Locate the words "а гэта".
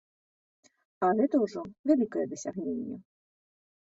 1.07-1.35